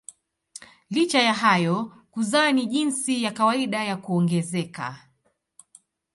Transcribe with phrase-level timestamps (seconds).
[0.89, 5.07] Licha ya hayo kuzaa ni jinsi ya kawaida ya kuongezeka.